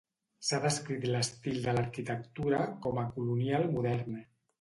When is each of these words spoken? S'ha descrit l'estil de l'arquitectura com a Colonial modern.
S'ha 0.47 0.59
descrit 0.61 1.03
l'estil 1.09 1.59
de 1.65 1.75
l'arquitectura 1.77 2.63
com 2.87 3.03
a 3.03 3.05
Colonial 3.19 3.69
modern. 3.77 4.19